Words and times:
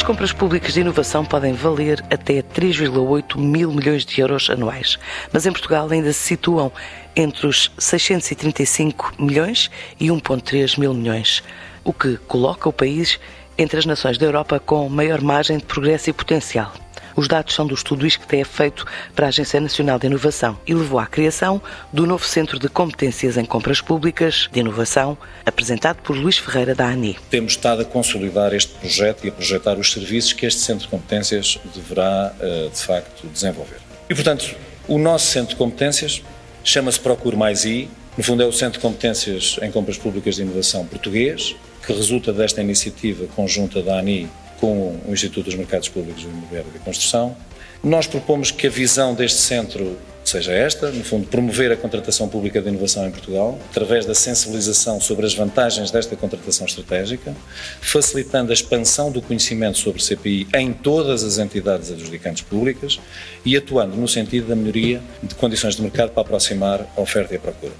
As 0.00 0.06
compras 0.06 0.32
públicas 0.32 0.72
de 0.72 0.80
inovação 0.80 1.26
podem 1.26 1.52
valer 1.52 2.02
até 2.10 2.40
3,8 2.40 3.36
mil 3.36 3.70
milhões 3.70 4.02
de 4.02 4.18
euros 4.18 4.48
anuais, 4.48 4.98
mas 5.30 5.44
em 5.44 5.52
Portugal 5.52 5.86
ainda 5.90 6.10
se 6.14 6.20
situam 6.20 6.72
entre 7.14 7.46
os 7.46 7.70
635 7.76 9.12
milhões 9.18 9.70
e 10.00 10.06
1,3 10.06 10.78
mil 10.78 10.94
milhões, 10.94 11.42
o 11.84 11.92
que 11.92 12.16
coloca 12.26 12.66
o 12.66 12.72
país 12.72 13.20
entre 13.58 13.78
as 13.78 13.84
nações 13.84 14.16
da 14.16 14.24
Europa 14.24 14.58
com 14.58 14.88
maior 14.88 15.20
margem 15.20 15.58
de 15.58 15.64
progresso 15.64 16.08
e 16.08 16.14
potencial. 16.14 16.72
Os 17.16 17.28
dados 17.28 17.54
são 17.54 17.66
do 17.66 17.74
estudo 17.74 18.06
ISCTE 18.06 18.44
feito 18.44 18.84
para 19.14 19.26
a 19.26 19.28
Agência 19.28 19.60
Nacional 19.60 19.98
de 19.98 20.06
Inovação 20.06 20.58
e 20.66 20.74
levou 20.74 20.98
à 20.98 21.06
criação 21.06 21.60
do 21.92 22.06
novo 22.06 22.24
Centro 22.24 22.58
de 22.58 22.68
Competências 22.68 23.36
em 23.36 23.44
Compras 23.44 23.80
Públicas 23.80 24.48
de 24.52 24.60
Inovação, 24.60 25.16
apresentado 25.44 26.02
por 26.02 26.16
Luís 26.16 26.38
Ferreira 26.38 26.74
da 26.74 26.86
ANI. 26.86 27.16
Temos 27.30 27.52
estado 27.52 27.82
a 27.82 27.84
consolidar 27.84 28.54
este 28.54 28.72
projeto 28.74 29.24
e 29.24 29.28
a 29.28 29.32
projetar 29.32 29.78
os 29.78 29.92
serviços 29.92 30.32
que 30.32 30.46
este 30.46 30.60
Centro 30.60 30.84
de 30.84 30.88
Competências 30.88 31.58
deverá, 31.74 32.32
eh, 32.40 32.68
de 32.72 32.80
facto, 32.80 33.26
desenvolver. 33.28 33.78
E, 34.08 34.14
portanto, 34.14 34.54
o 34.88 34.98
nosso 34.98 35.26
Centro 35.26 35.50
de 35.50 35.56
Competências 35.56 36.22
chama-se 36.64 37.00
Procure 37.00 37.36
Mais 37.36 37.64
I, 37.64 37.88
no 38.16 38.24
fundo 38.24 38.42
é 38.42 38.46
o 38.46 38.52
Centro 38.52 38.78
de 38.78 38.80
Competências 38.80 39.58
em 39.62 39.70
Compras 39.70 39.96
Públicas 39.96 40.34
de 40.34 40.42
Inovação 40.42 40.84
português, 40.84 41.54
que 41.86 41.92
resulta 41.92 42.32
desta 42.32 42.60
iniciativa 42.60 43.26
conjunta 43.34 43.82
da 43.82 43.98
ANI 43.98 44.28
com 44.60 45.00
o 45.06 45.12
Instituto 45.12 45.46
dos 45.46 45.54
Mercados 45.54 45.88
Públicos 45.88 46.22
do 46.22 46.30
Imobiliário 46.30 46.70
e 46.74 46.78
Construção. 46.80 47.34
Nós 47.82 48.06
propomos 48.06 48.50
que 48.50 48.66
a 48.66 48.70
visão 48.70 49.14
deste 49.14 49.40
centro 49.40 49.96
seja 50.22 50.52
esta, 50.52 50.90
no 50.90 51.02
fundo, 51.02 51.26
promover 51.26 51.72
a 51.72 51.76
contratação 51.76 52.28
pública 52.28 52.60
de 52.60 52.68
inovação 52.68 53.06
em 53.06 53.10
Portugal, 53.10 53.58
através 53.70 54.06
da 54.06 54.14
sensibilização 54.14 55.00
sobre 55.00 55.26
as 55.26 55.34
vantagens 55.34 55.90
desta 55.90 56.14
contratação 56.14 56.66
estratégica, 56.66 57.34
facilitando 57.80 58.50
a 58.50 58.54
expansão 58.54 59.10
do 59.10 59.20
conhecimento 59.20 59.78
sobre 59.78 60.02
CPI 60.02 60.46
em 60.54 60.72
todas 60.72 61.24
as 61.24 61.38
entidades 61.38 61.90
adjudicantes 61.90 62.42
públicas 62.42 63.00
e 63.44 63.56
atuando 63.56 63.96
no 63.96 64.06
sentido 64.06 64.48
da 64.48 64.54
melhoria 64.54 65.00
de 65.22 65.34
condições 65.34 65.74
de 65.74 65.82
mercado 65.82 66.10
para 66.10 66.22
aproximar 66.22 66.86
a 66.96 67.00
oferta 67.00 67.34
e 67.34 67.36
a 67.36 67.40
procura. 67.40 67.72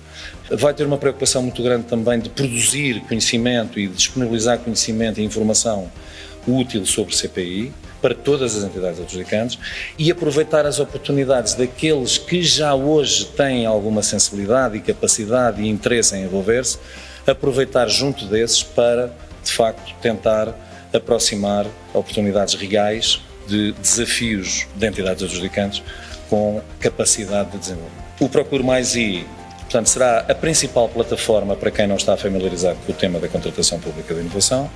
Vai 0.51 0.75
ter 0.75 0.85
uma 0.85 0.99
preocupação 0.99 1.43
muito 1.43 1.63
grande 1.63 1.85
também 1.85 2.19
de 2.19 2.31
produzir 2.31 3.01
conhecimento 3.03 3.79
e 3.79 3.87
disponibilizar 3.87 4.59
conhecimento 4.59 5.21
e 5.21 5.25
informação 5.25 5.91
útil 6.47 6.85
sobre 6.87 7.15
CPI 7.15 7.73
para 8.01 8.15
todas 8.15 8.57
as 8.57 8.65
entidades 8.65 9.01
adjudicantes 9.01 9.59
e 9.99 10.11
aproveitar 10.11 10.65
as 10.65 10.79
oportunidades 10.79 11.55
daqueles 11.55 12.17
que 12.19 12.43
já 12.43 12.75
hoje 12.75 13.27
têm 13.27 13.67
alguma 13.67 14.03
sensibilidade 14.03 14.77
e 14.77 14.81
capacidade 14.81 15.63
e 15.63 15.69
interesse 15.69 16.17
em 16.17 16.25
envolver-se, 16.25 16.79
aproveitar 17.27 17.89
junto 17.89 18.25
desses 18.25 18.63
para, 18.63 19.15
de 19.45 19.53
facto, 19.53 19.95
tentar 20.01 20.55
aproximar 20.93 21.67
oportunidades 21.93 22.55
reais 22.55 23.21
de 23.47 23.73
desafios 23.73 24.67
de 24.75 24.87
entidades 24.87 25.23
adjudicantes 25.23 25.83
com 26.29 26.63
capacidade 26.79 27.51
de 27.51 27.59
desenvolvimento. 27.59 28.01
O 28.21 28.29
Procure 28.29 28.63
Mais 28.63 28.97
I 28.97 29.27
Portanto, 29.71 29.87
será 29.89 30.27
a 30.29 30.35
principal 30.35 30.89
plataforma 30.89 31.55
para 31.55 31.71
quem 31.71 31.87
não 31.87 31.95
está 31.95 32.17
familiarizado 32.17 32.77
com 32.85 32.91
o 32.91 32.95
tema 32.95 33.21
da 33.21 33.29
contratação 33.29 33.79
pública 33.79 34.13
de 34.13 34.19
inovação 34.19 34.69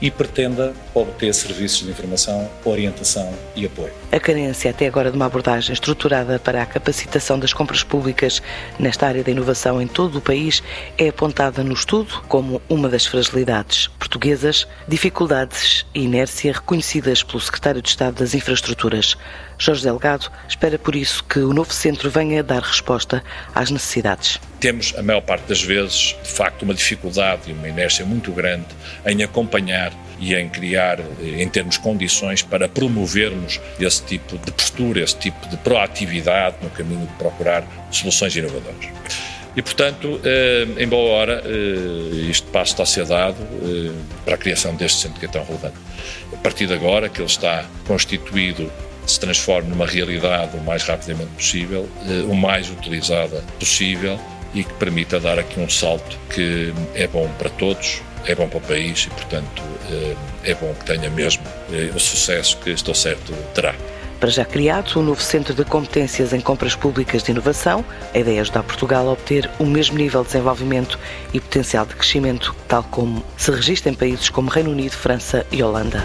e 0.00 0.10
pretenda 0.10 0.72
obter 0.92 1.32
serviços 1.32 1.84
de 1.84 1.90
informação, 1.92 2.50
orientação 2.64 3.32
e 3.54 3.64
apoio. 3.64 3.92
A 4.10 4.18
carência 4.18 4.72
até 4.72 4.88
agora 4.88 5.08
de 5.08 5.16
uma 5.16 5.26
abordagem 5.26 5.72
estruturada 5.72 6.40
para 6.40 6.60
a 6.60 6.66
capacitação 6.66 7.38
das 7.38 7.52
compras 7.52 7.84
públicas 7.84 8.42
nesta 8.76 9.06
área 9.06 9.22
da 9.22 9.30
inovação 9.30 9.80
em 9.80 9.86
todo 9.86 10.18
o 10.18 10.20
país 10.20 10.64
é 10.98 11.10
apontada 11.10 11.62
no 11.62 11.72
estudo 11.72 12.20
como 12.26 12.60
uma 12.68 12.88
das 12.88 13.06
fragilidades 13.06 13.86
portuguesas, 14.00 14.66
dificuldades 14.88 15.86
e 15.94 16.02
inércia 16.02 16.52
reconhecidas 16.54 17.22
pelo 17.22 17.40
Secretário 17.40 17.80
de 17.80 17.88
Estado 17.88 18.16
das 18.16 18.34
Infraestruturas. 18.34 19.16
Jorge 19.56 19.84
Delgado 19.84 20.28
espera 20.48 20.76
por 20.76 20.96
isso 20.96 21.22
que 21.22 21.38
o 21.38 21.52
novo 21.52 21.72
centro 21.72 22.10
venha 22.10 22.42
dar 22.42 22.62
resposta 22.62 23.22
às 23.54 23.70
necessidades. 23.70 24.39
Temos, 24.58 24.94
a 24.96 25.02
maior 25.02 25.22
parte 25.22 25.48
das 25.48 25.62
vezes, 25.62 26.14
de 26.22 26.28
facto, 26.28 26.62
uma 26.62 26.74
dificuldade 26.74 27.42
e 27.48 27.52
uma 27.52 27.66
inércia 27.66 28.04
muito 28.04 28.30
grande 28.30 28.66
em 29.06 29.22
acompanhar 29.22 29.90
e 30.20 30.34
em 30.34 30.48
criar, 30.50 30.98
em 31.22 31.48
termos 31.48 31.78
condições 31.78 32.42
para 32.42 32.68
promovermos 32.68 33.58
esse 33.80 34.02
tipo 34.04 34.36
de 34.36 34.52
postura, 34.52 35.00
esse 35.00 35.16
tipo 35.16 35.48
de 35.48 35.56
proatividade 35.56 36.56
no 36.62 36.68
caminho 36.68 37.06
de 37.06 37.12
procurar 37.14 37.64
soluções 37.90 38.36
inovadoras. 38.36 38.88
E, 39.56 39.62
portanto, 39.62 40.20
eh, 40.22 40.66
em 40.78 40.86
boa 40.86 41.10
hora, 41.10 41.42
eh, 41.44 42.30
este 42.30 42.46
passo 42.48 42.72
está 42.72 42.84
a 42.84 42.86
ser 42.86 43.04
dado 43.04 43.36
eh, 43.62 43.92
para 44.24 44.34
a 44.34 44.38
criação 44.38 44.74
deste 44.76 45.00
centro 45.00 45.18
que 45.18 45.26
é 45.26 45.28
tão 45.28 45.44
relevante. 45.44 45.74
A 46.32 46.36
partir 46.36 46.66
de 46.66 46.74
agora, 46.74 47.08
que 47.08 47.20
ele 47.20 47.26
está 47.26 47.64
constituído 47.86 48.70
se 49.10 49.20
transforme 49.20 49.68
numa 49.68 49.86
realidade 49.86 50.56
o 50.56 50.60
mais 50.60 50.82
rapidamente 50.84 51.30
possível, 51.32 51.88
eh, 52.06 52.24
o 52.28 52.34
mais 52.34 52.70
utilizada 52.70 53.42
possível 53.58 54.18
e 54.54 54.64
que 54.64 54.72
permita 54.74 55.20
dar 55.20 55.38
aqui 55.38 55.60
um 55.60 55.68
salto 55.68 56.18
que 56.34 56.72
é 56.94 57.06
bom 57.06 57.28
para 57.38 57.50
todos, 57.50 58.02
é 58.26 58.34
bom 58.34 58.48
para 58.48 58.58
o 58.58 58.60
país 58.60 59.06
e, 59.06 59.10
portanto, 59.10 59.62
eh, 59.90 60.16
é 60.44 60.54
bom 60.54 60.72
que 60.74 60.84
tenha 60.84 61.10
mesmo 61.10 61.42
eh, 61.72 61.90
o 61.94 62.00
sucesso 62.00 62.56
que 62.58 62.70
estou 62.70 62.94
certo 62.94 63.32
terá. 63.54 63.74
Para 64.20 64.28
já 64.28 64.44
criado 64.44 65.00
um 65.00 65.02
novo 65.02 65.22
Centro 65.22 65.54
de 65.54 65.64
Competências 65.64 66.34
em 66.34 66.40
Compras 66.42 66.76
Públicas 66.76 67.22
de 67.22 67.30
Inovação, 67.30 67.82
a 68.14 68.18
ideia 68.18 68.36
é 68.36 68.40
ajudar 68.40 68.62
Portugal 68.62 69.08
a 69.08 69.12
obter 69.12 69.48
o 69.58 69.64
mesmo 69.64 69.96
nível 69.96 70.20
de 70.20 70.28
desenvolvimento 70.28 70.98
e 71.32 71.40
potencial 71.40 71.86
de 71.86 71.94
crescimento, 71.94 72.54
tal 72.68 72.82
como 72.84 73.24
se 73.38 73.50
registra 73.50 73.90
em 73.90 73.94
países 73.94 74.28
como 74.28 74.50
Reino 74.50 74.70
Unido, 74.70 74.92
França 74.92 75.46
e 75.50 75.62
Holanda. 75.62 76.04